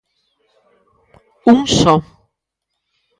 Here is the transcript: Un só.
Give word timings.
Un 1.51 1.59
só. 1.79 1.95